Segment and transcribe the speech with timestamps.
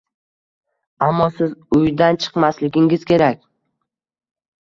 [1.07, 3.45] Ammo siz uydan chiqmasligingiz kerak